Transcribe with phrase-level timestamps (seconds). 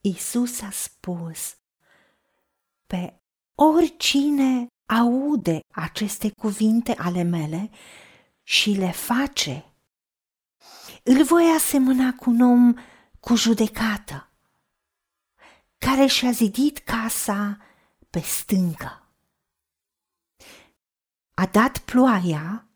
[0.00, 1.56] Isus a spus,
[2.86, 3.20] pe
[3.54, 7.70] oricine aude aceste cuvinte ale mele
[8.42, 9.64] și le face,
[11.02, 12.74] îl voi asemăna cu un om
[13.20, 14.30] cu judecată,
[15.78, 17.58] care și-a zidit casa
[18.10, 19.08] pe stâncă.
[21.34, 22.68] A dat ploaia,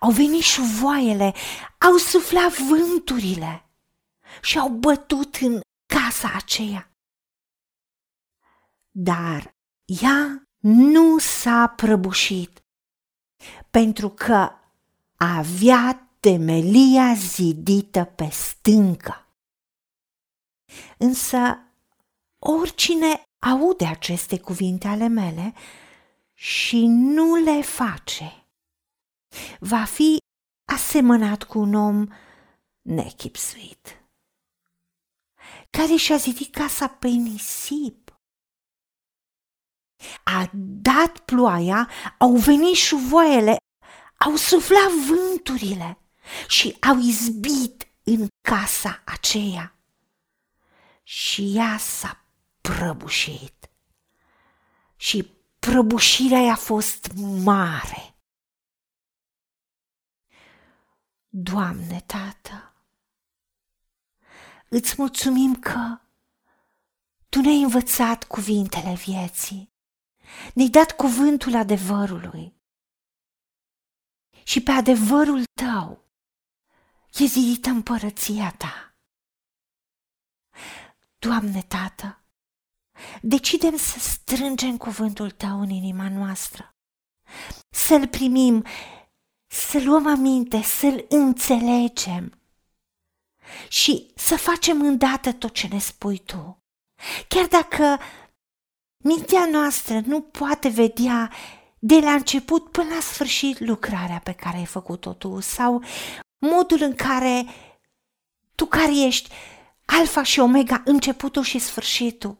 [0.00, 1.34] au venit șuvoaiele,
[1.78, 3.68] au suflat vânturile
[4.42, 6.90] și au bătut în casa aceea.
[8.90, 12.64] Dar ea nu s-a prăbușit,
[13.70, 14.50] pentru că
[15.16, 19.26] avea temelia zidită pe stâncă.
[20.98, 21.58] Însă
[22.38, 25.54] oricine aude aceste cuvinte ale mele
[26.34, 28.46] și nu le face,
[29.58, 30.18] va fi
[30.72, 32.08] asemănat cu un om
[32.82, 34.03] nechipsuit,
[35.78, 38.04] care și-a zidit casa pe nisip
[40.24, 40.50] a
[40.82, 43.56] dat ploaia, au venit șuvoaiele,
[44.18, 45.98] au suflat vânturile
[46.48, 49.78] și au izbit în casa aceea.
[51.02, 52.24] Și ea s-a
[52.60, 53.70] prăbușit.
[54.96, 58.14] Și prăbușirea i-a fost mare.
[61.28, 62.73] Doamne, Tată,
[64.74, 65.98] îți mulțumim că
[67.28, 69.72] Tu ne-ai învățat cuvintele vieții
[70.54, 72.54] ne-ai dat cuvântul adevărului.
[74.42, 76.04] Și pe adevărul tău
[77.12, 78.96] e zidită împărăția ta.
[81.18, 82.22] Doamne, Tată,
[83.22, 86.74] decidem să strângem cuvântul tău în inima noastră,
[87.70, 88.64] să-l primim,
[89.46, 92.43] să luăm aminte, să-l înțelegem
[93.68, 96.62] și să facem îndată tot ce ne spui tu.
[97.28, 97.98] Chiar dacă
[99.04, 101.32] Mintea noastră nu poate vedea
[101.78, 105.84] de la început până la sfârșit lucrarea pe care ai făcut-o tu sau
[106.38, 107.44] modul în care
[108.54, 109.34] tu care ești
[109.84, 112.38] alfa și omega, începutul și sfârșitul.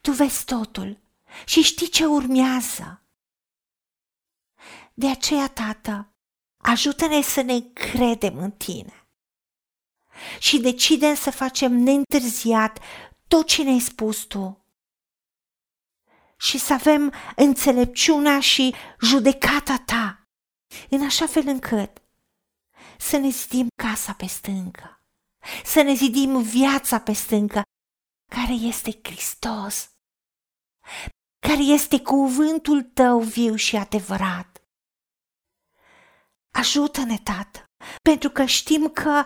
[0.00, 0.98] Tu vezi totul
[1.44, 3.02] și știi ce urmează.
[4.94, 6.14] De aceea, Tată,
[6.56, 9.03] ajută-ne să ne credem în Tine
[10.38, 12.78] și decidem să facem neîntârziat
[13.28, 14.64] tot ce ne-ai spus Tu
[16.36, 20.28] și să avem înțelepciunea și judecata ta,
[20.90, 22.02] în așa fel încât
[22.98, 25.00] să ne zidim casa pe stâncă,
[25.64, 27.62] să ne zidim viața pe stâncă,
[28.32, 29.88] care este Hristos,
[31.46, 34.62] care este cuvântul tău viu și adevărat.
[36.54, 37.64] Ajută-ne, Tată,
[38.02, 39.24] pentru că știm că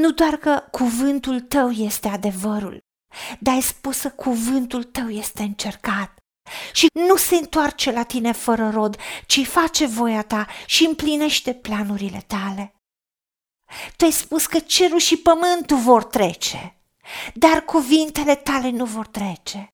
[0.00, 2.78] nu doar că cuvântul tău este adevărul,
[3.38, 6.18] dar ai spus că cuvântul tău este încercat
[6.72, 8.96] și nu se întoarce la tine fără rod,
[9.26, 12.74] ci face voia ta și împlinește planurile tale.
[13.96, 16.80] Tu ai spus că cerul și pământul vor trece,
[17.34, 19.68] dar cuvintele tale nu vor trece.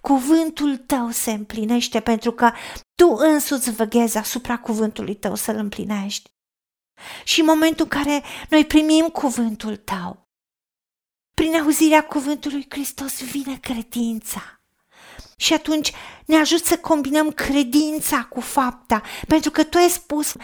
[0.00, 2.52] Cuvântul tău se împlinește pentru că
[2.94, 6.33] tu însuți veghezi asupra cuvântului tău să-l împlinești.
[7.24, 10.28] Și în momentul în care noi primim cuvântul tău,
[11.34, 14.60] prin auzirea cuvântului Hristos vine credința.
[15.36, 15.92] Și atunci
[16.26, 20.34] ne ajut să combinăm credința cu fapta, pentru că tu ai spus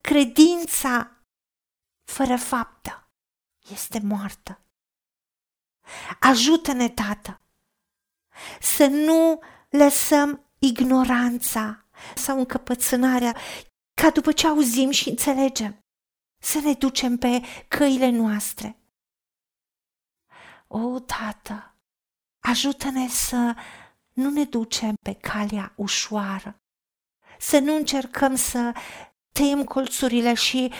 [0.00, 1.16] credința
[2.04, 3.08] fără faptă
[3.72, 4.60] este moartă.
[6.20, 7.40] Ajută-ne, Tată,
[8.60, 11.84] să nu lăsăm ignoranța
[12.14, 13.36] sau încăpățânarea
[14.00, 15.84] ca după ce auzim și înțelegem,
[16.42, 18.76] să ne ducem pe căile noastre.
[20.66, 21.70] O, Tată,
[22.40, 23.54] Ajută-ne să
[24.12, 26.60] nu ne ducem pe calea ușoară,
[27.38, 28.72] să nu încercăm să
[29.32, 30.72] tăiem colțurile și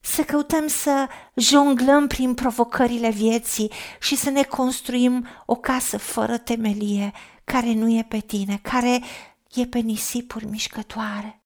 [0.00, 7.12] să căutăm să jonglăm prin provocările vieții și să ne construim o casă fără temelie,
[7.44, 9.00] care nu e pe tine, care
[9.54, 11.39] e pe nisipuri mișcătoare.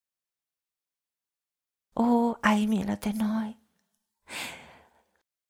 [1.96, 3.58] O, ai milă de noi!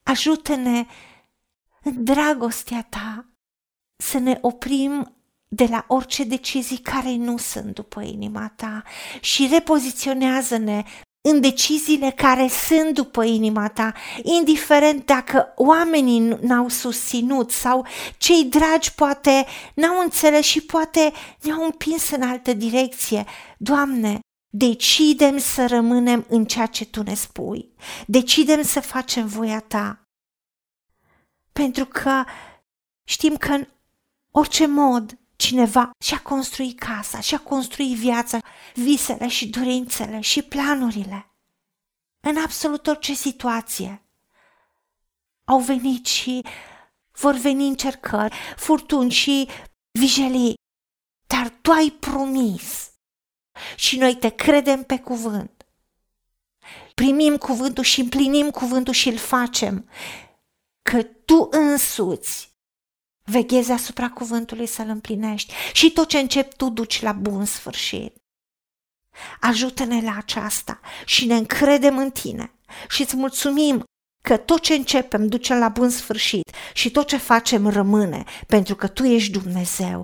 [0.03, 0.85] Ajută-ne
[1.83, 3.25] în dragostea ta
[3.95, 5.15] să ne oprim
[5.47, 8.83] de la orice decizii care nu sunt după inima ta
[9.21, 10.83] și repoziționează-ne
[11.21, 13.93] în deciziile care sunt după inima ta,
[14.23, 17.85] indiferent dacă oamenii n-au susținut sau
[18.17, 23.25] cei dragi poate n-au înțeles și poate ne-au împins în altă direcție.
[23.57, 24.19] Doamne,
[24.57, 27.73] decidem să rămânem în ceea ce Tu ne spui,
[28.07, 29.99] decidem să facem voia Ta
[31.51, 32.23] pentru că
[33.03, 33.67] știm că în
[34.31, 38.39] orice mod cineva și-a construit casa, și-a construit viața,
[38.73, 41.29] visele și dorințele și planurile.
[42.27, 44.05] În absolut orice situație.
[45.43, 46.45] Au venit și
[47.11, 49.49] vor veni încercări, furtuni și
[49.99, 50.53] vijelii,
[51.27, 52.94] dar tu ai promis
[53.75, 55.65] și noi te credem pe cuvânt.
[56.93, 59.89] Primim cuvântul și împlinim cuvântul și îl facem,
[60.81, 62.53] că tu însuți
[63.23, 68.15] veghezi asupra cuvântului să-l împlinești și tot ce începi tu duci la bun sfârșit.
[69.39, 72.53] Ajută-ne la aceasta și ne încredem în tine
[72.89, 73.83] și îți mulțumim
[74.21, 78.87] că tot ce începem duce la bun sfârșit și tot ce facem rămâne, pentru că
[78.87, 80.03] Tu ești Dumnezeu.